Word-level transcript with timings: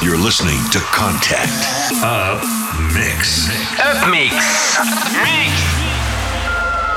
You're 0.00 0.16
listening 0.16 0.58
to 0.70 0.78
Contact 0.78 1.50
Up 2.02 2.42
Mix. 2.94 3.48
Up 3.78 4.08
Mix. 4.08 4.32
Mix. 5.22 5.52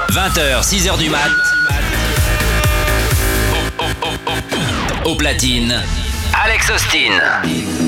20h, 0.09 0.63
6h 0.63 0.97
du 0.97 1.09
mat. 1.09 1.29
Au 5.03 5.15
platine, 5.15 5.83
Alex 6.33 6.69
Austin. 6.69 7.84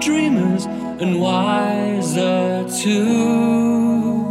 dreamers 0.00 0.66
and 0.66 1.20
wiser 1.20 2.64
too. 2.82 4.22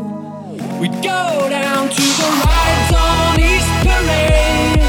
We'd 0.79 0.93
go 1.03 1.47
down 1.49 1.89
to 1.89 2.01
the 2.01 2.29
rides 2.45 2.91
on 2.95 3.39
East 3.39 3.71
Parade 3.83 4.79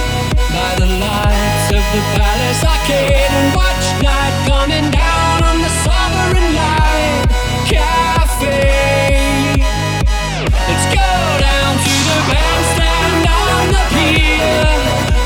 by 0.54 0.74
the 0.78 0.86
lights 0.86 1.68
of 1.74 1.82
the 1.94 2.02
Palace 2.14 2.62
Arcade 2.64 3.30
and 3.38 3.56
watch 3.56 3.86
night 4.02 4.36
coming 4.46 4.90
down 4.90 5.42
on 5.42 5.58
the 5.62 5.72
Sovereign 5.82 6.54
Light 6.54 7.26
Cafe. 7.66 8.46
Let's 10.68 10.86
go 10.94 11.10
down 11.42 11.72
to 11.84 11.94
the 12.08 12.18
bandstand 12.30 13.26
on 13.26 13.62
the 13.74 13.84
pier, 13.94 14.68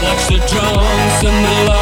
watch 0.03 0.25
the 0.29 0.41
drums 0.49 1.25
and 1.25 1.45
the 1.45 1.55
lights. 1.69 1.82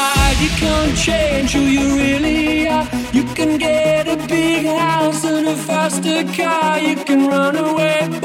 hide, 0.00 0.38
you 0.44 0.50
can't 0.62 0.96
change 0.96 1.52
who 1.52 1.62
you 1.76 1.86
really 1.96 2.68
are. 2.68 2.86
You 3.12 3.24
can 3.38 3.58
get 3.58 4.08
a 4.08 4.16
big 4.26 4.66
house 4.66 5.24
and 5.24 5.46
a 5.48 5.56
faster 5.56 6.24
car, 6.36 6.78
you 6.78 6.96
can 6.96 7.28
run 7.28 7.56
away. 7.56 8.19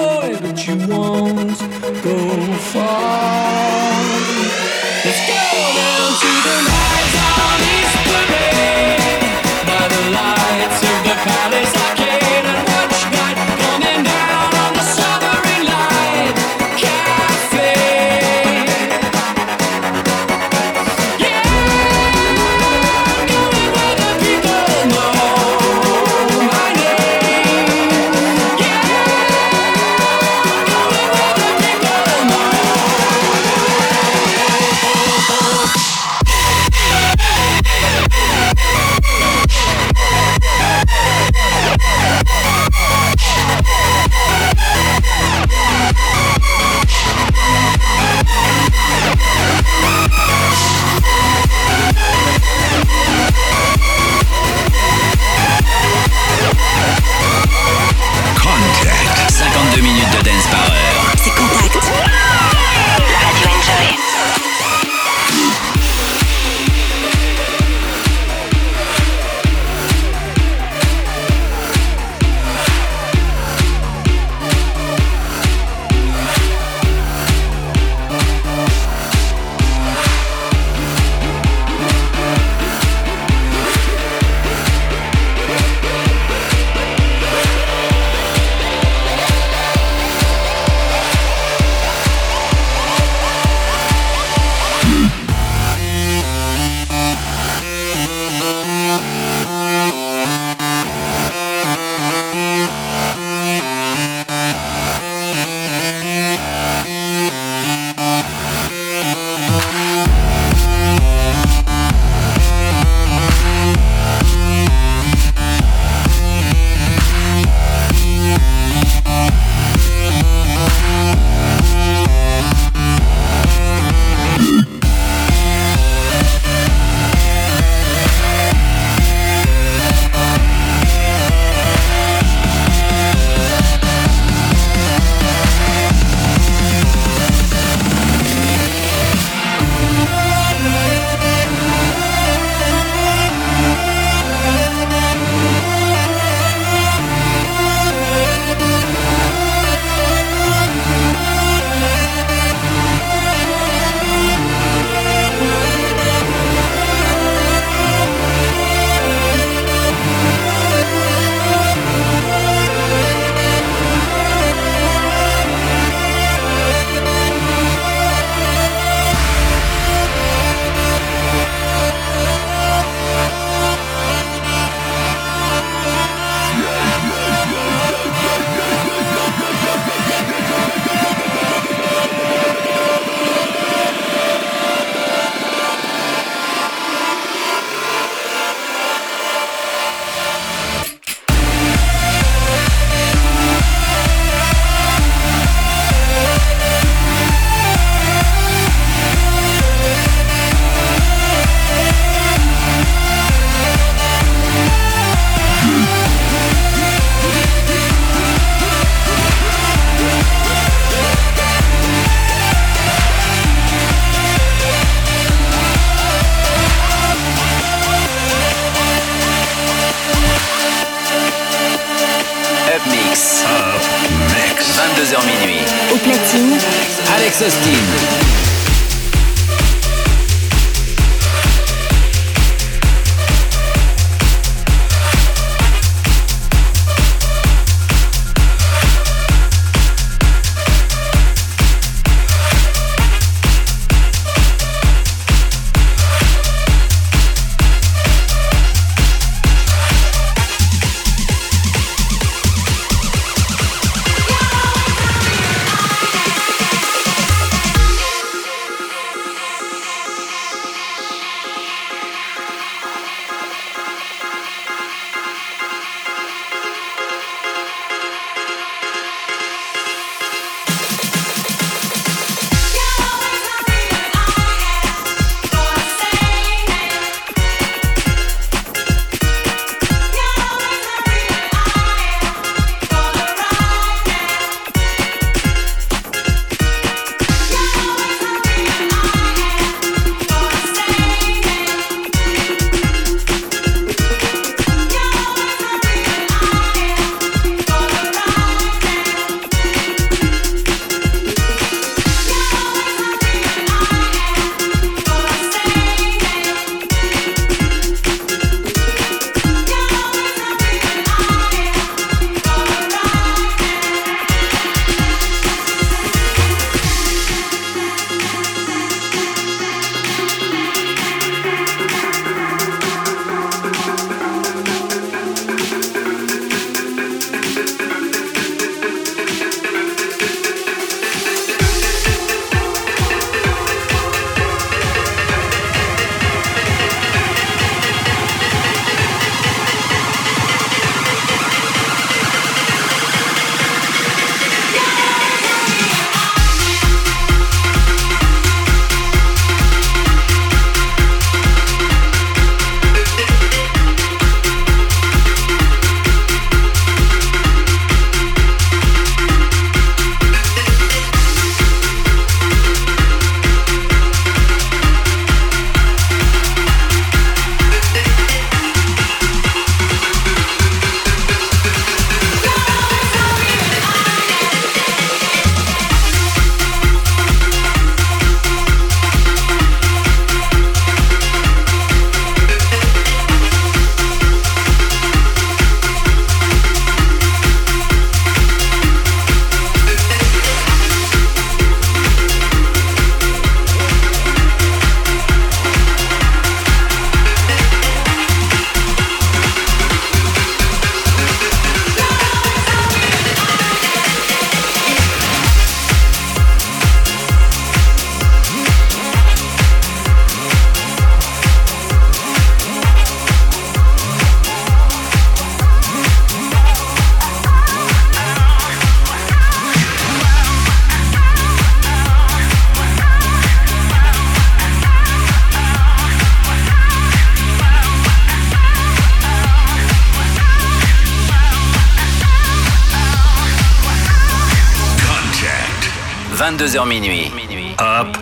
Minuit. 436.84 437.32
Up 437.80 438.18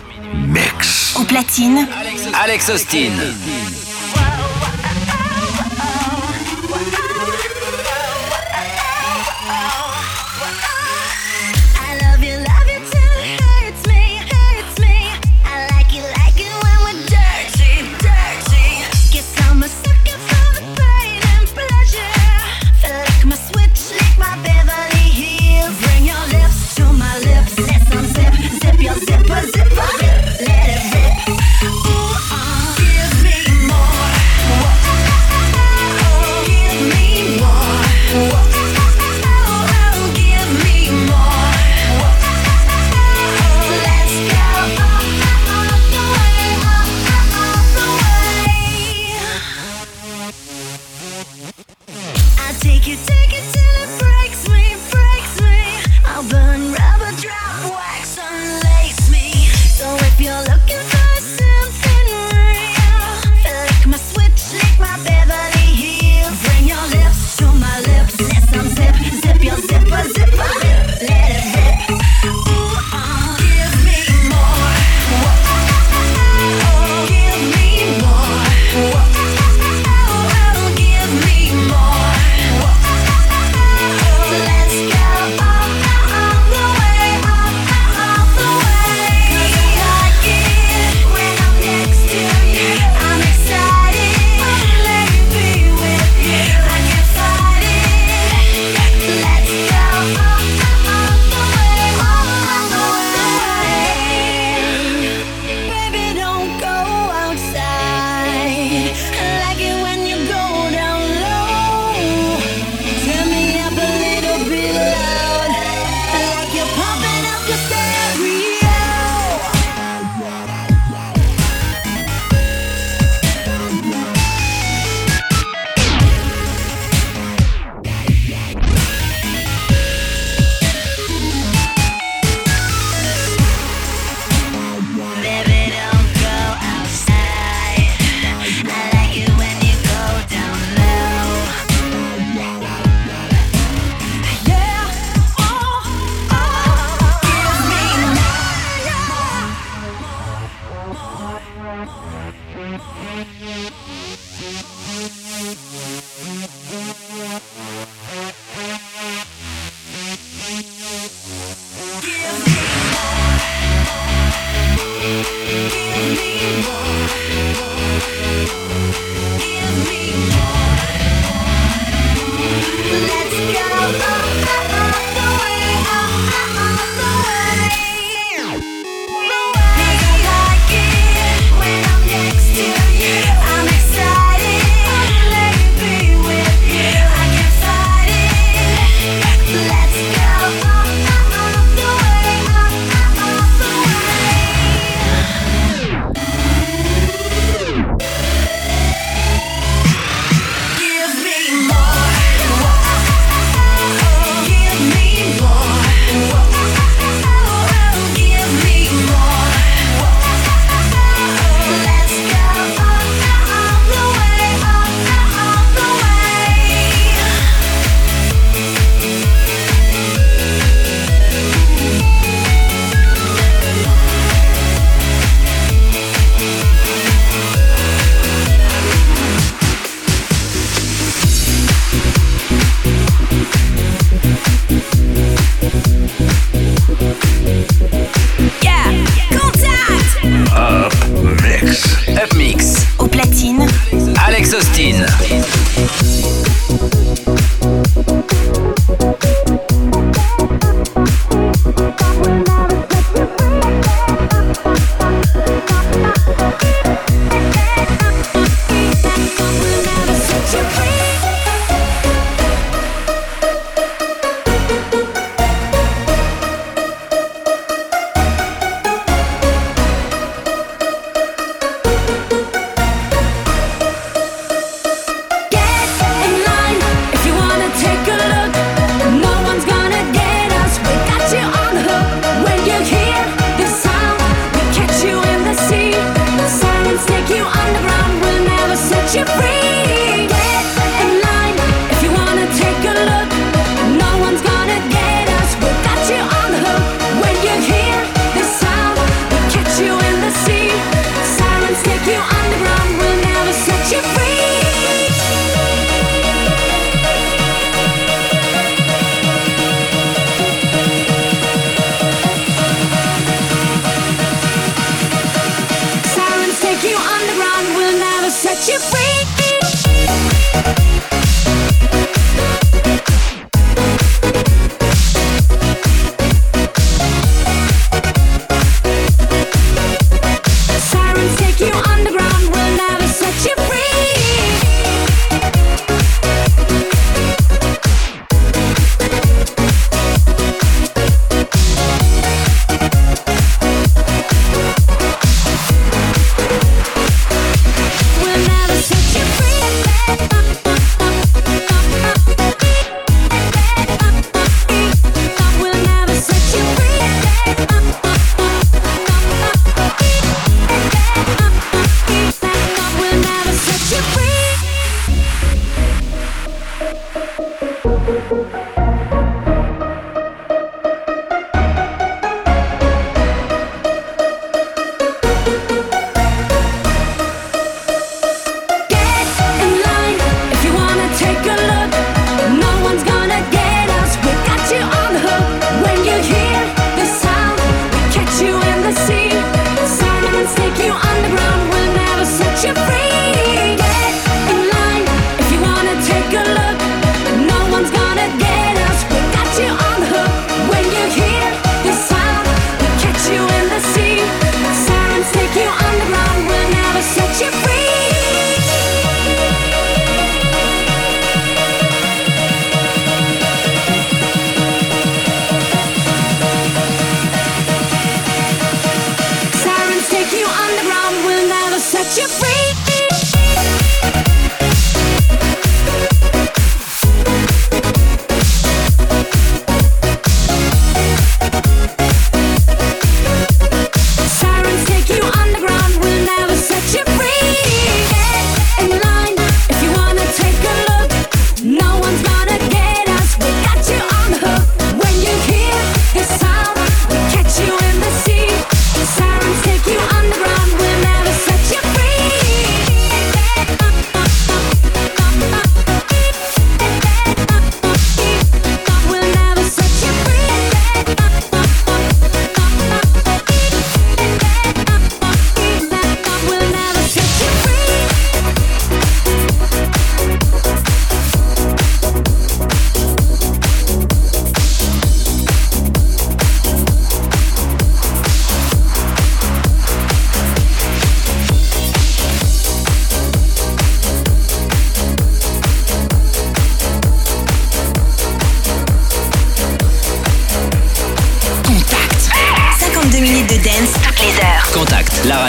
Mix. 0.46 1.16
Au 1.16 1.24
platine. 1.24 1.88
Alex 2.44 2.70
Austin. 2.70 3.10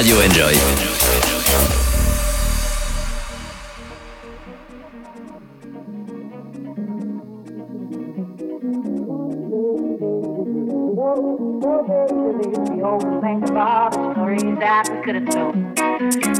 Radio 0.06 0.20
Enjoy. 0.20 0.54
that 14.60 14.90
we 14.90 15.02
could 15.04 15.16
have 15.16 15.30
told. 15.30 15.56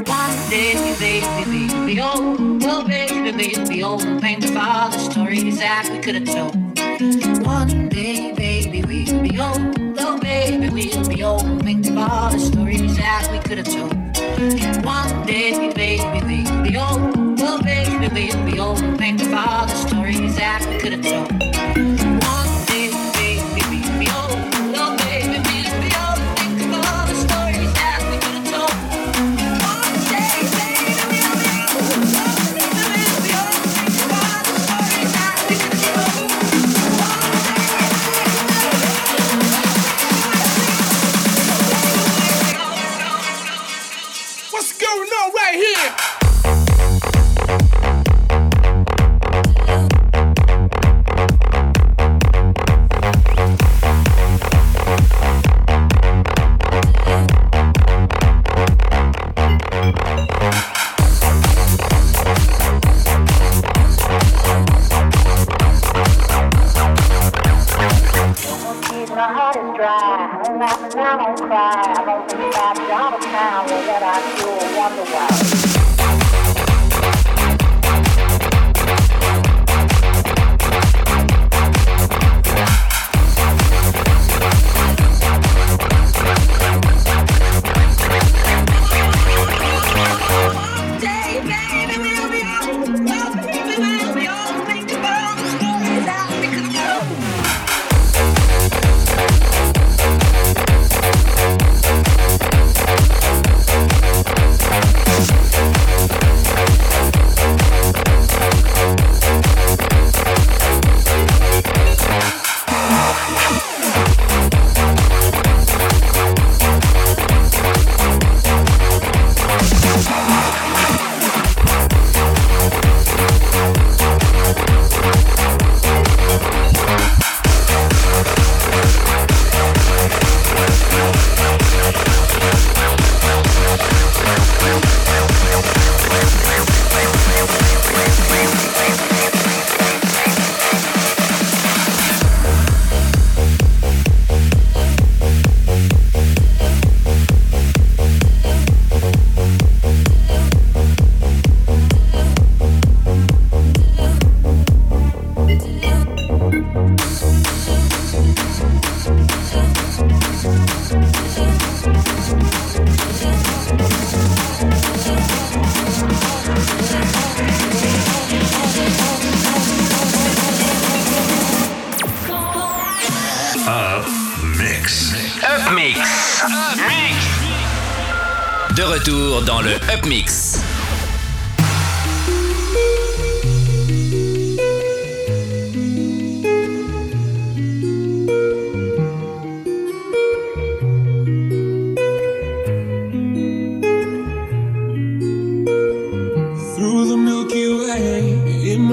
One 0.08 0.50
day, 0.50 0.96
baby, 1.00 1.68
baby, 1.68 2.02
oh, 2.02 2.60
oh, 2.64 2.88
baby, 2.88 3.32
baby, 3.32 3.84
oh, 3.84 3.98
think 4.20 4.46
about 4.46 4.94
the 4.94 5.00
stories 5.00 5.60
that 5.60 5.90
we 5.92 6.00
could 6.00 6.16
have 6.16 6.26
told. 6.26 6.56
One 7.46 7.90
day, 7.90 8.32
baby, 8.34 8.82
we'll 8.84 9.22
be 9.22 9.40
old. 9.40 9.85
We'll 11.66 11.74
old. 11.74 11.84
Think 11.84 11.88
about 11.88 12.32
the 12.32 12.40
stories 12.40 12.96
that 12.98 13.28
we 13.32 13.40
could 13.40 13.58
have 13.58 13.68
told. 13.68 14.86
One 14.86 15.26
day, 15.26 15.74
baby, 15.74 16.44
we'll 16.48 16.64
be 16.64 16.78
old. 16.78 17.42
Oh, 17.42 17.60
baby, 17.64 18.08
we'll 18.14 18.46
be 18.46 18.60
old. 18.60 18.80
Think 19.00 19.24
about 19.24 19.70
the 19.70 19.76
stories 19.76 20.36
that 20.36 20.64
we 20.70 20.78
could 20.78 20.94
have 20.94 21.02
told. 21.02 21.35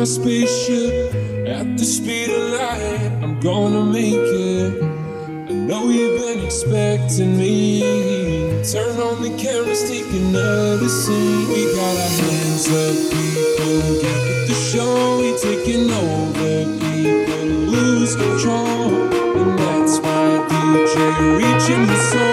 My 0.03 0.07
spaceship 0.07 1.15
at 1.47 1.79
the 1.79 1.85
speed 1.85 2.29
of 2.29 2.51
light. 2.59 3.12
I'm 3.23 3.38
gonna 3.38 3.85
make 3.85 4.17
it. 4.17 4.83
I 4.83 5.53
know 5.53 5.91
you've 5.91 6.21
been 6.21 6.45
expecting 6.45 7.38
me. 7.38 8.65
Turn 8.65 8.99
on 8.99 9.23
the 9.23 9.31
cameras, 9.38 9.88
take 9.88 10.12
another 10.12 10.88
scene. 10.88 11.47
We 11.51 11.73
got 11.77 11.95
our 12.05 12.15
hands 12.19 12.67
up, 12.83 12.97
people. 13.15 13.79
Get 14.03 14.19
with 14.27 14.49
the 14.49 14.59
show, 14.71 15.21
we 15.21 15.38
taking 15.38 15.88
over. 15.88 16.65
People 16.83 17.47
lose 17.71 18.17
control, 18.17 18.91
and 19.38 19.57
that's 19.57 20.01
why 20.01 20.45
DJ 20.51 21.38
reaching 21.38 21.87
the 21.87 21.97
soul. 22.11 22.32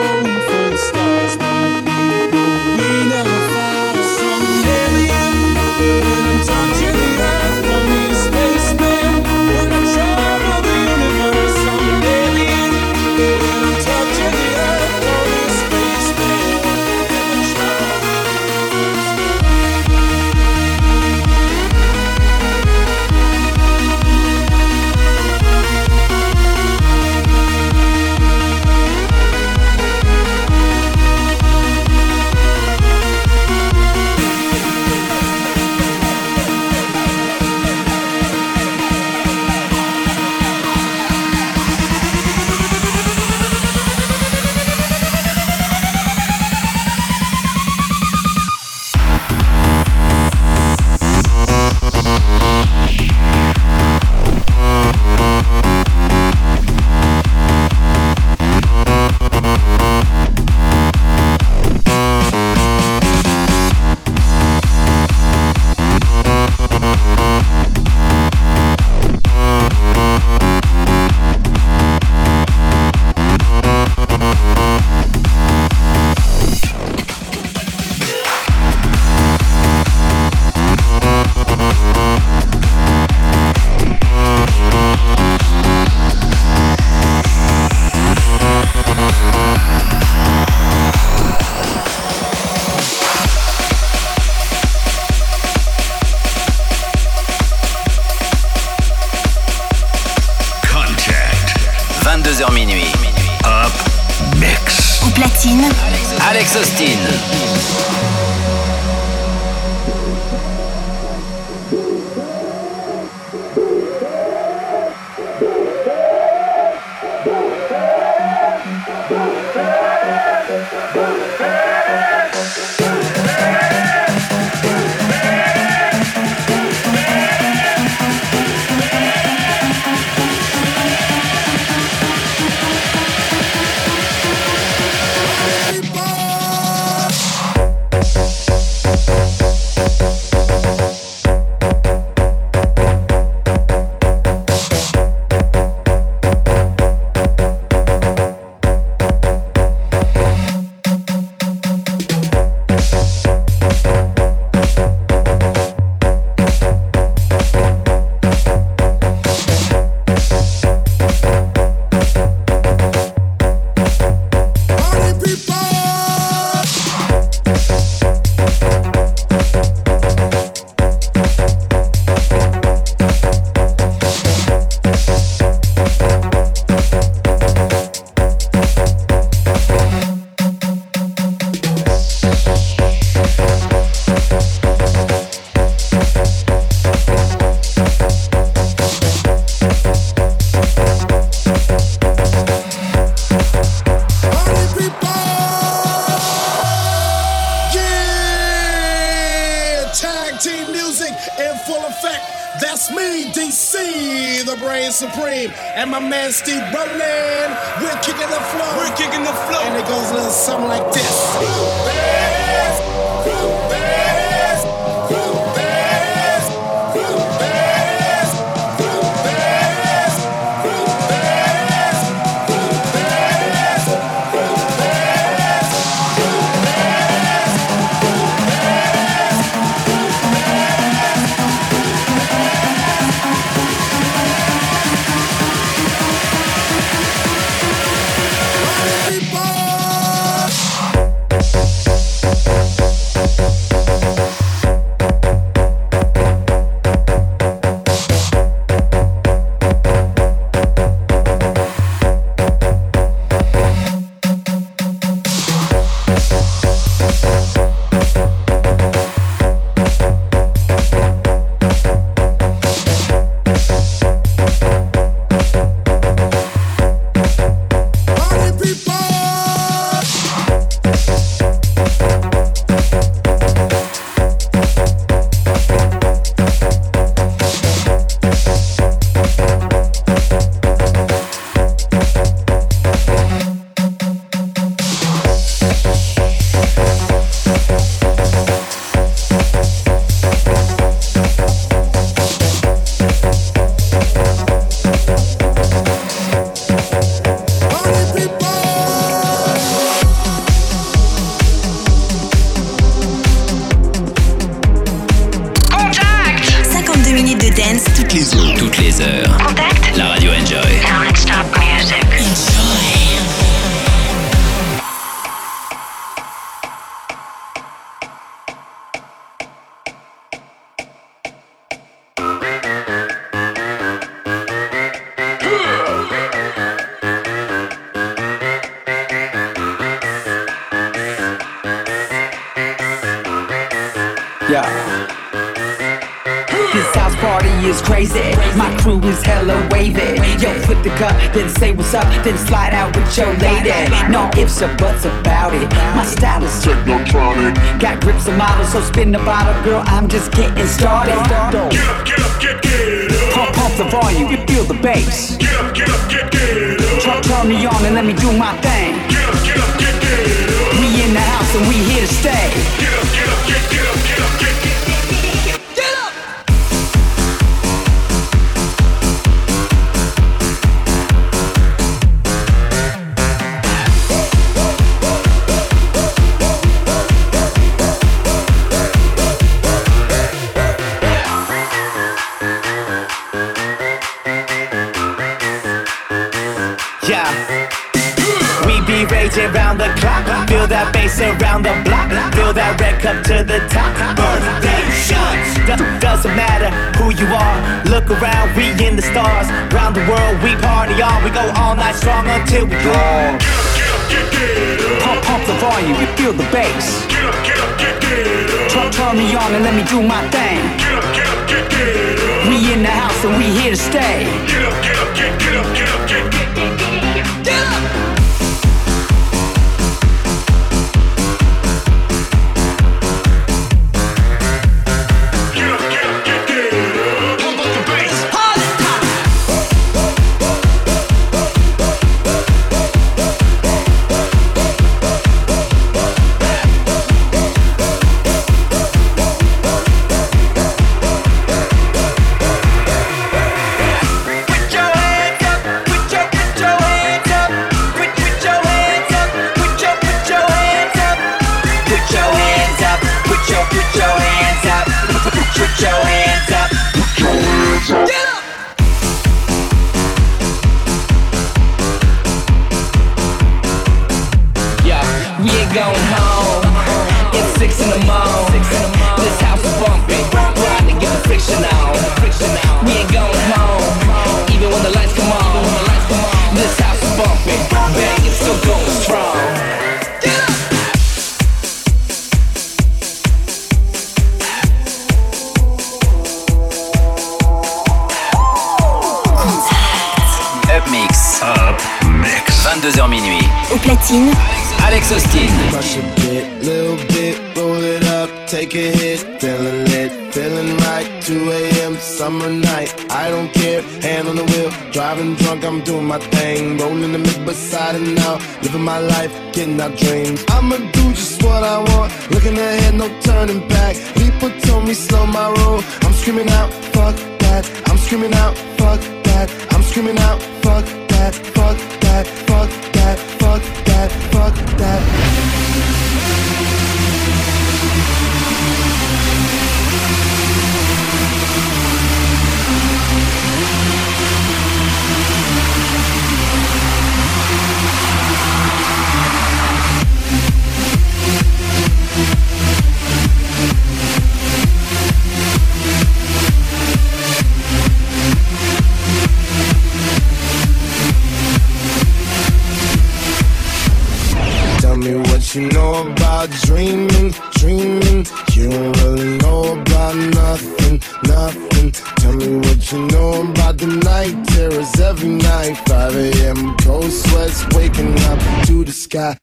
nothing, 560.49 560.99
nothing. 561.25 561.91
Tell 562.17 562.33
me 562.33 562.57
what 562.57 562.91
you 562.91 563.05
know 563.07 563.41
about 563.51 563.77
the 563.77 563.87
night 563.87 564.35
terrors 564.47 564.99
every 564.99 565.29
night. 565.29 565.75
5 565.87 566.15
a.m. 566.15 566.75
cold 566.77 567.11
sweats 567.11 567.65
waking 567.75 568.17
up 568.31 568.39
to 568.65 568.83
the 568.83 568.91
sky. 568.91 569.37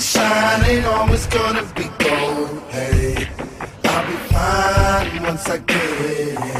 sunshine 0.00 0.64
ain't 0.64 0.86
always 0.86 1.26
gonna 1.26 1.62
be 1.74 1.84
gold. 1.98 2.62
Hey, 2.70 3.28
I'll 3.84 4.06
be 4.06 4.16
fine 4.32 5.22
once 5.22 5.48
I 5.48 5.58
get 5.58 5.76
it. 5.76 6.59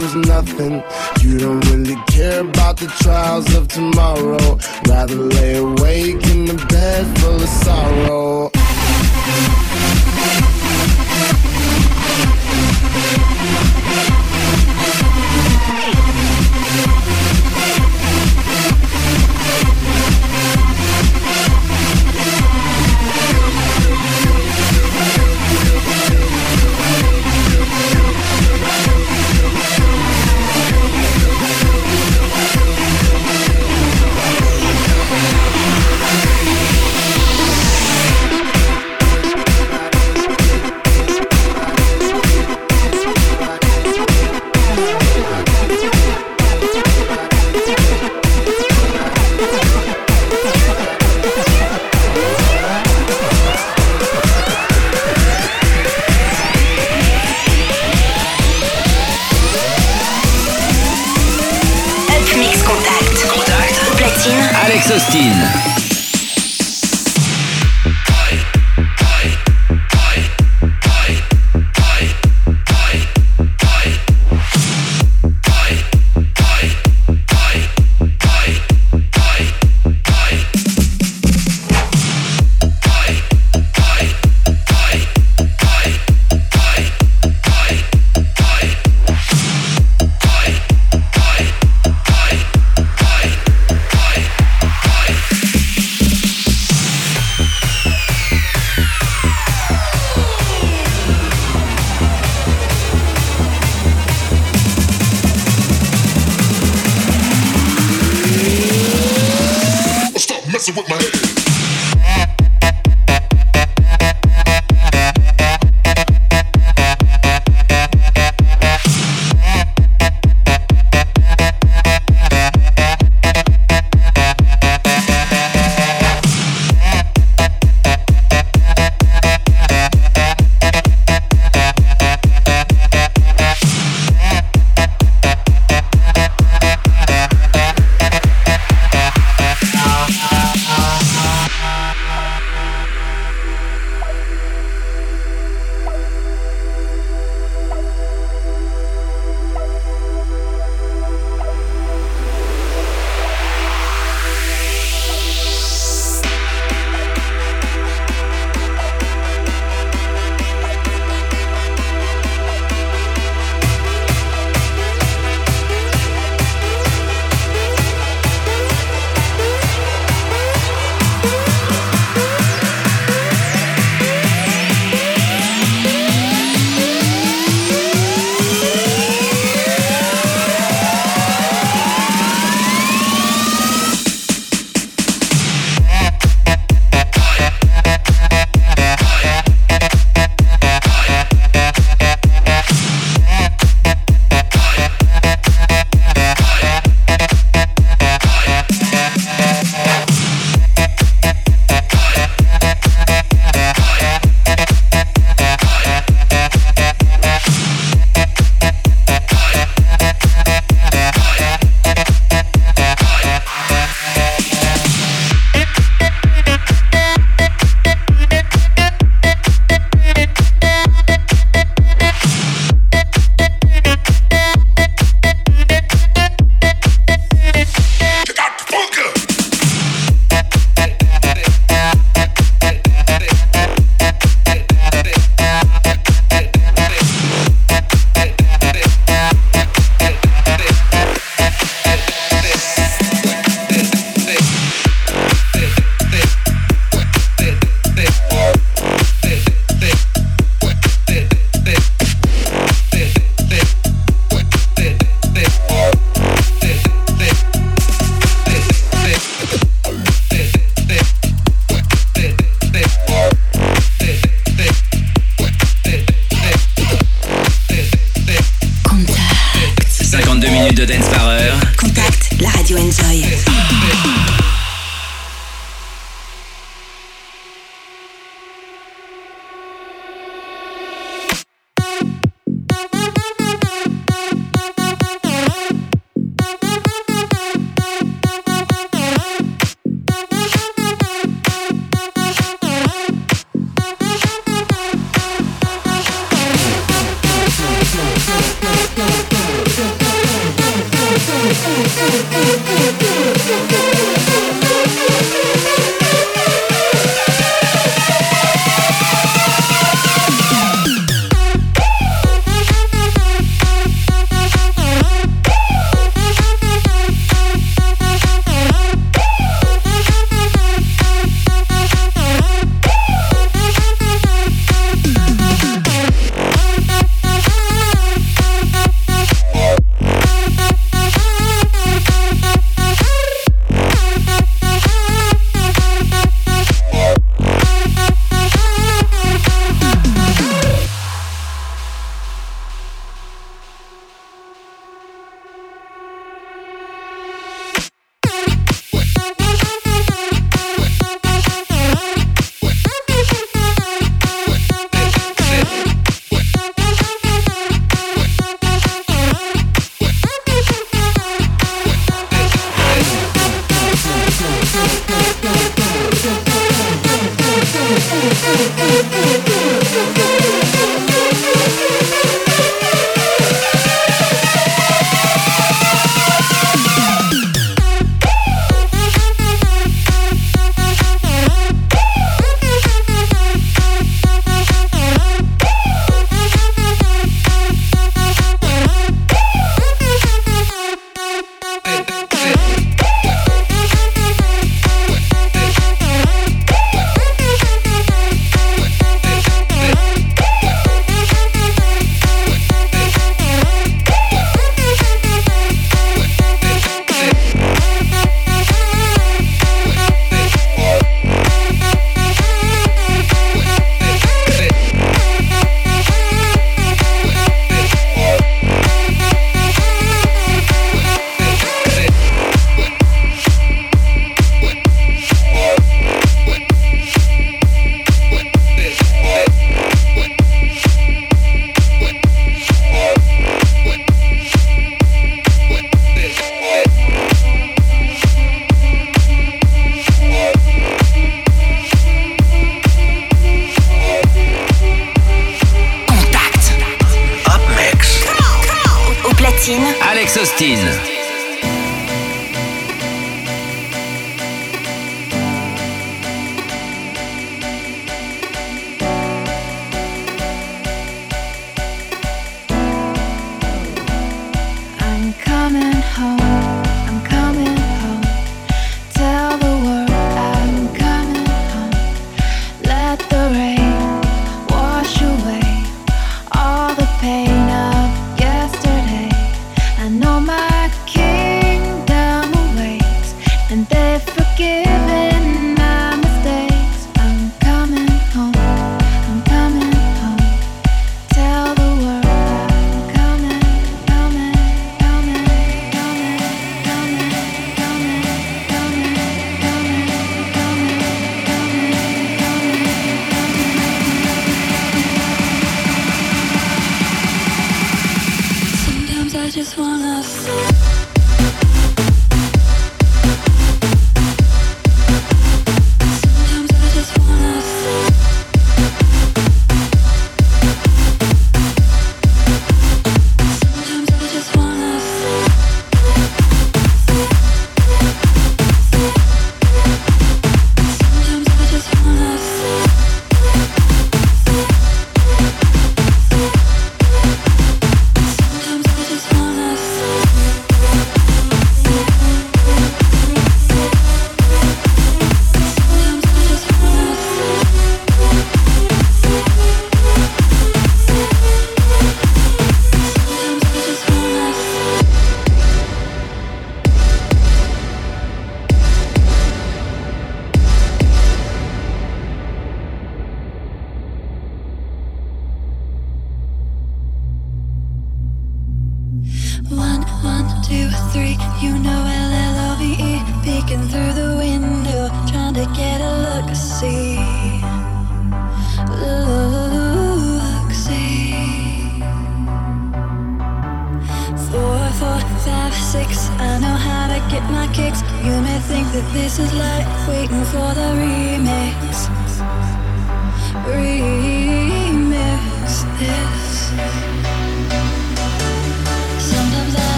was 0.00 0.14
nothing. 0.14 0.82
You 1.20 1.38
don't 1.38 1.60
really 1.70 1.96
care 2.06 2.40
about 2.40 2.78
the 2.78 2.86
trials 3.02 3.54
of 3.54 3.68
tomorrow. 3.68 4.58
Rather 4.88 5.16
lay 5.16 5.56
awake 5.58 6.22
in 6.28 6.46
the 6.46 6.66
bed 6.68 7.18
full 7.18 7.42
of 7.42 7.48
sorrow. 7.48 8.50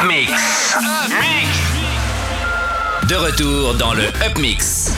Up 0.00 0.06
Mix. 0.06 0.32
De 3.06 3.16
retour 3.16 3.74
dans 3.74 3.92
le 3.92 4.04
Up 4.04 4.38
Mix. 4.38 4.94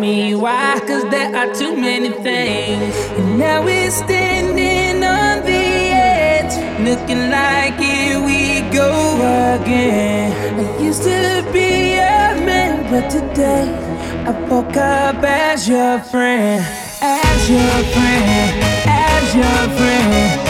me 0.00 0.34
why, 0.34 0.80
cause 0.86 1.04
there 1.10 1.34
are 1.36 1.54
too 1.54 1.76
many 1.76 2.10
things. 2.10 2.96
And 3.18 3.38
now 3.38 3.62
we're 3.62 3.90
standing 3.90 5.04
on 5.04 5.42
the 5.44 5.64
edge, 5.92 6.54
looking 6.88 7.30
like 7.30 7.78
here 7.78 8.18
we 8.18 8.62
go 8.72 8.90
again. 9.60 10.32
I 10.58 10.82
used 10.82 11.02
to 11.02 11.46
be 11.52 11.94
a 11.94 12.34
man, 12.48 12.90
but 12.90 13.10
today 13.10 13.68
I 14.26 14.30
woke 14.48 14.76
up 14.76 15.22
as 15.22 15.68
your 15.68 15.98
friend, 15.98 16.64
as 17.02 17.50
your 17.50 17.78
friend, 17.92 18.64
as 18.86 19.34
your 19.34 19.76
friend. 19.76 20.49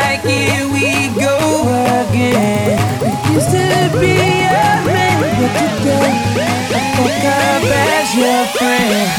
Up 6.81 7.61
as 7.63 8.15
your 8.15 8.45
friend. 8.57 9.09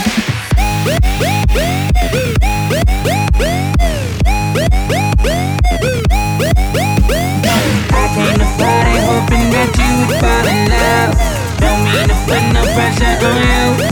I 7.93 8.05
came 8.15 8.39
to 8.43 8.49
party 8.59 8.97
hoping 9.07 9.47
that 9.55 9.71
you 9.79 9.91
would 9.99 10.13
fall 10.19 10.47
in 10.51 10.61
love. 10.75 11.15
Don't 11.63 11.81
mean 11.87 12.07
to 12.11 12.17
put 12.27 12.43
no 12.51 12.63
pressure 12.75 13.15
on 13.31 13.39
you. 13.47 13.87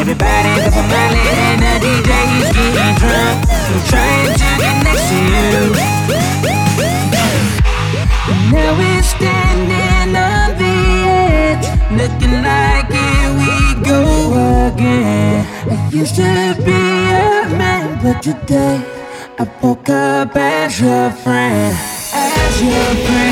Everybody 0.00 0.50
with 0.54 0.78
a 0.78 0.84
mallet 0.86 1.34
and 1.50 1.62
a 1.64 1.74
DJ, 1.82 2.10
he's 2.34 2.50
getting 2.54 2.94
drunk. 3.02 3.36
I'm 3.50 3.82
trying 3.90 4.30
to 4.30 4.46
get 4.62 4.76
next 4.86 5.10
to 5.10 5.18
you. 5.18 5.74
Now 8.52 8.70
we're 8.78 9.02
standing 9.02 9.83
looking 12.04 12.42
like 12.42 12.92
here 12.92 13.30
we 13.40 13.82
go 13.82 14.00
again. 14.68 15.46
I 15.70 15.88
used 15.90 16.16
to 16.16 16.54
be 16.66 16.72
a 16.72 17.48
man, 17.60 17.98
but 18.02 18.22
today 18.22 18.76
I 19.38 19.44
woke 19.62 19.88
up 19.88 20.36
as 20.36 20.80
your 20.80 21.10
friend, 21.10 21.74
as 22.12 22.62
your 22.62 23.06
friend. 23.06 23.23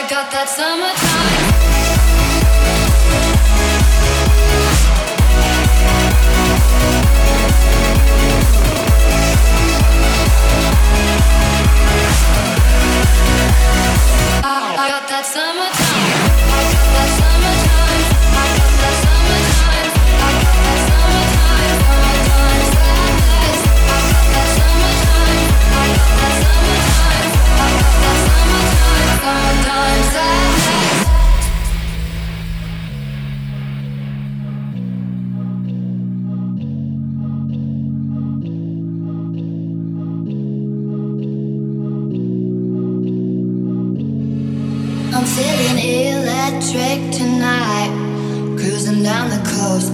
I 0.00 0.08
got 0.08 0.30
that 0.32 0.48
summertime. 0.48 1.39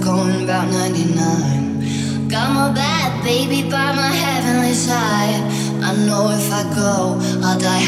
going 0.07 0.41
about 0.45 0.71
99. 0.71 2.29
Got 2.29 2.53
my 2.53 2.71
bad 2.73 3.11
baby 3.25 3.63
by 3.69 3.91
my 3.91 4.07
heavenly 4.07 4.73
side. 4.73 5.43
I 5.83 5.91
know 6.07 6.31
if 6.31 6.47
I 6.49 6.63
go, 6.73 7.19
I'll 7.43 7.59
die 7.59 7.83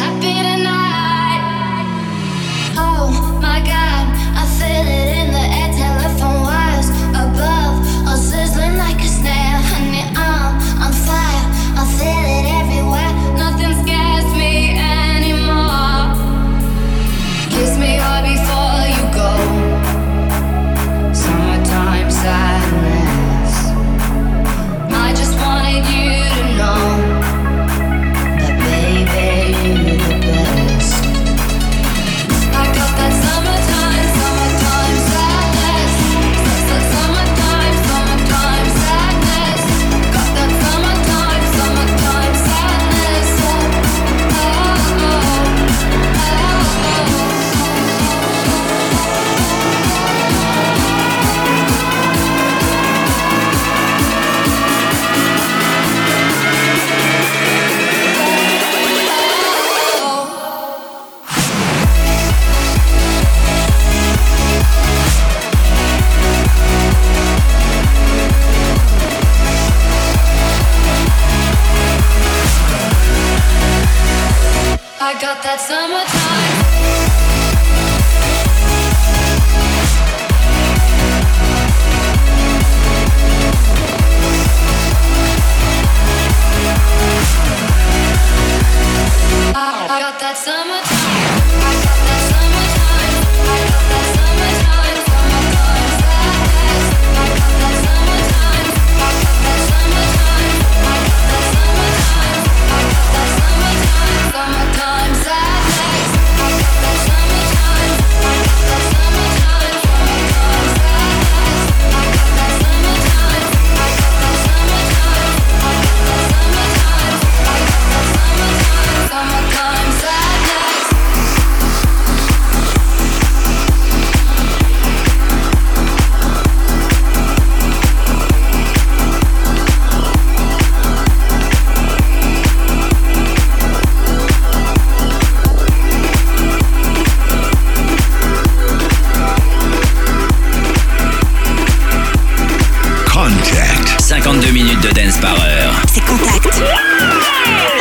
52 144.31 144.51
minutes 144.51 144.81
de 144.81 144.91
dance 144.91 145.17
par 145.17 145.33
heure. 145.43 145.73
C'est 145.91 146.05
contact. 146.05 146.61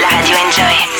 La 0.00 0.16
radio 0.16 0.34
Enjoy. 0.48 0.97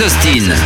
Austin. 0.00 0.65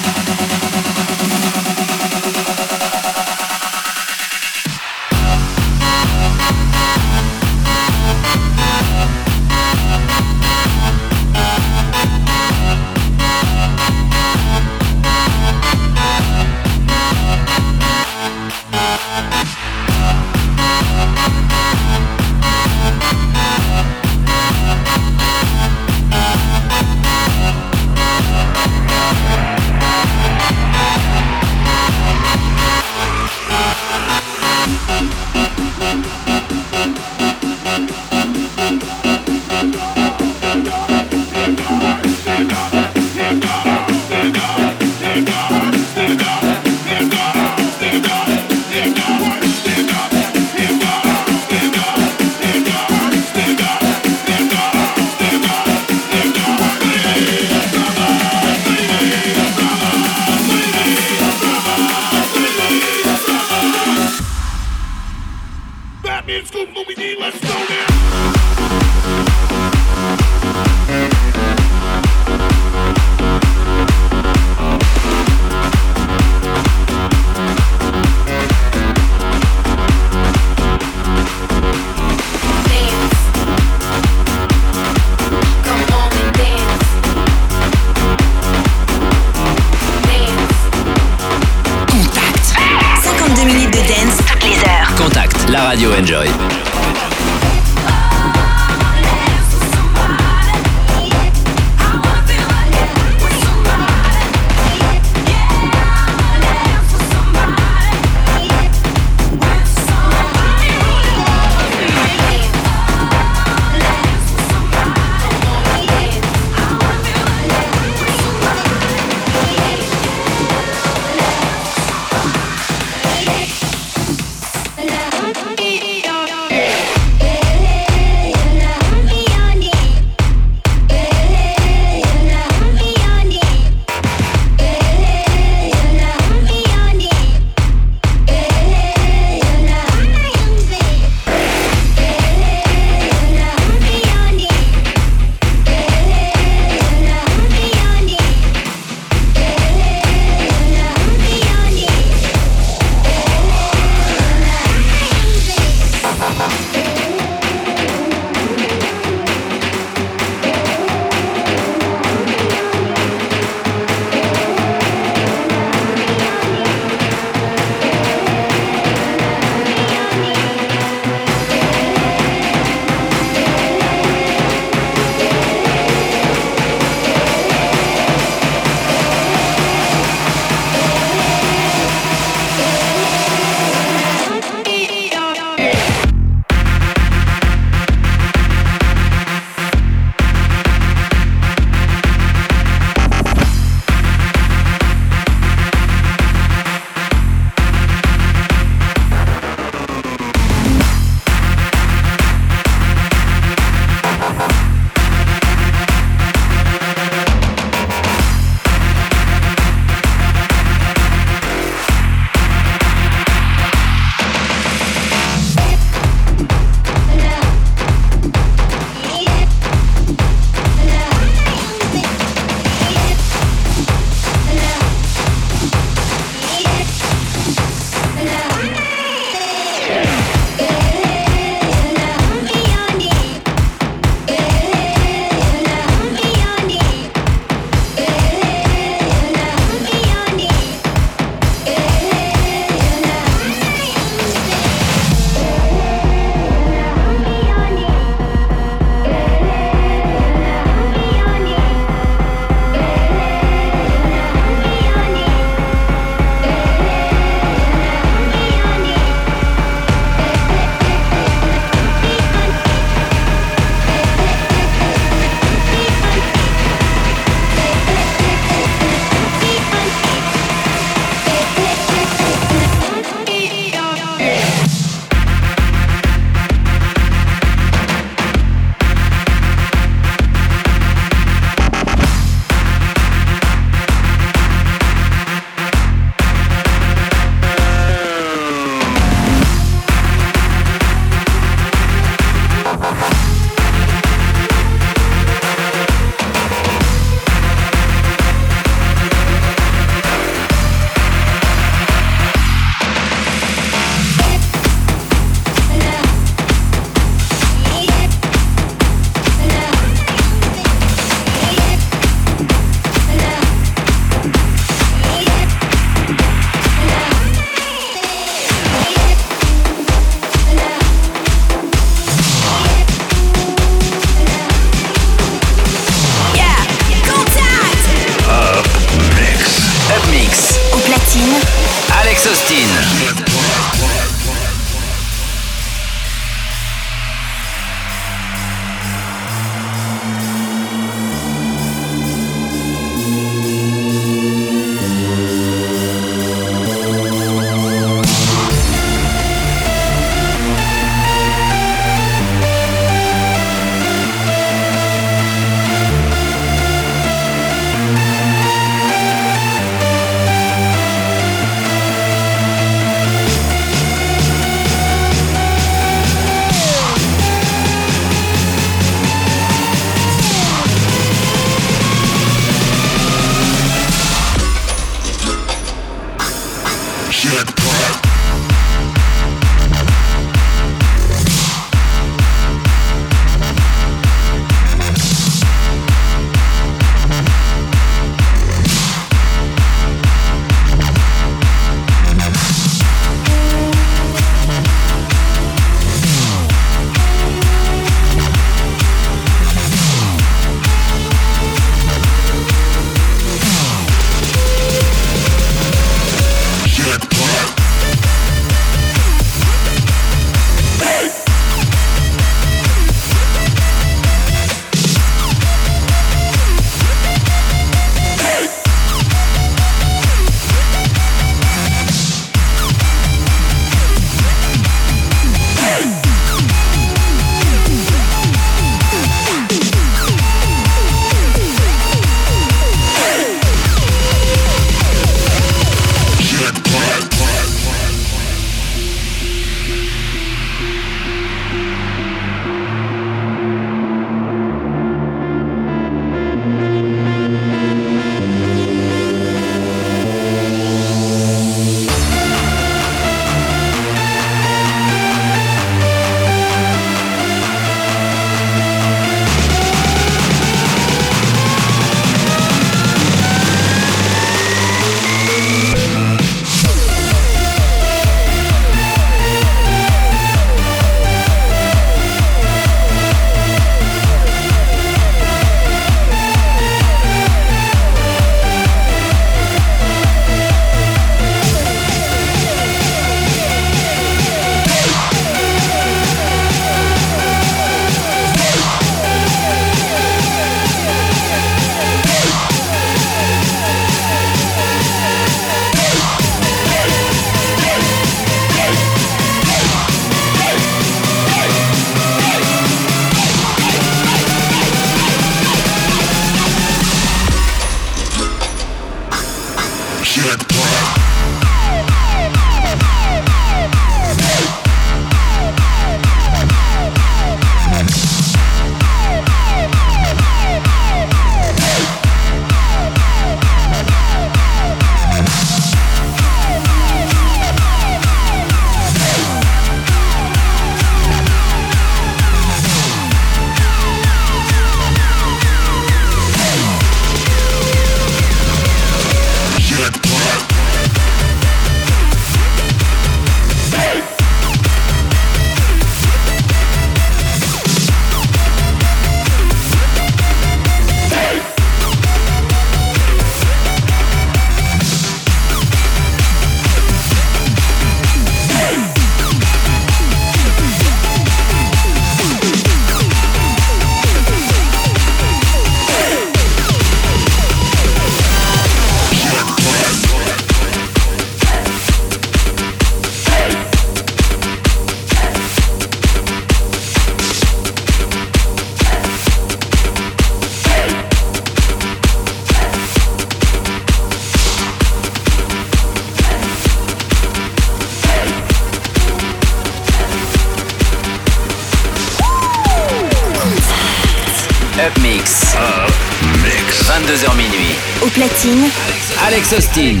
16. 599.51 600.00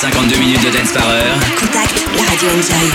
52 0.00 0.38
minutes 0.38 0.62
de 0.64 0.70
dance 0.70 0.92
par 0.92 1.06
heure. 1.10 1.38
Contact 1.60 2.06
la 2.16 2.22
radio 2.22 2.48
Enjoy. 2.48 2.88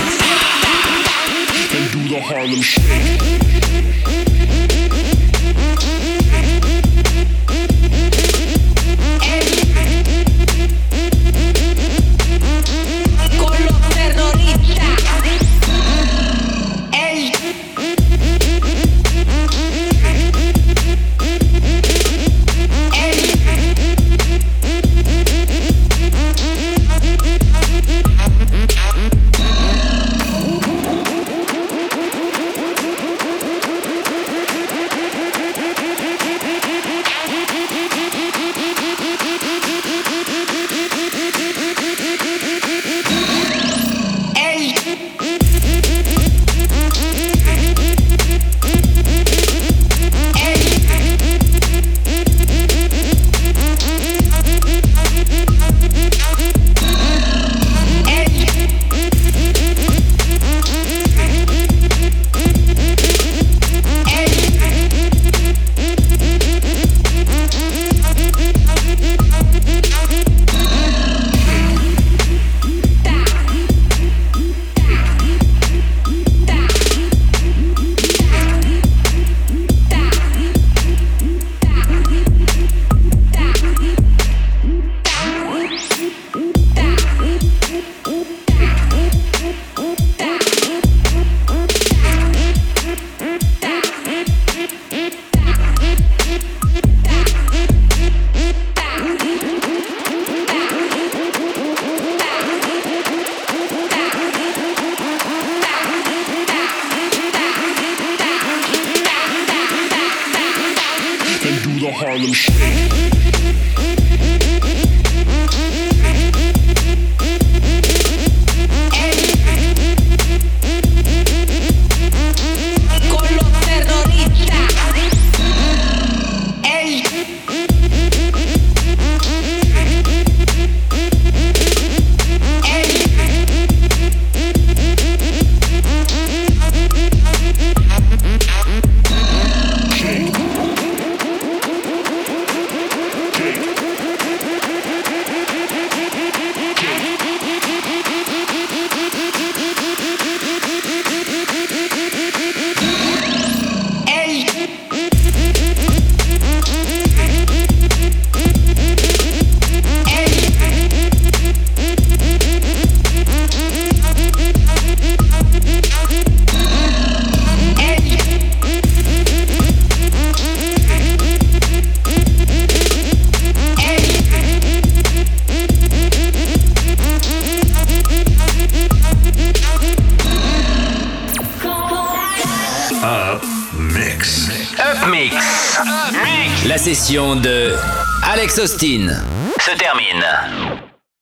La 188.56 189.35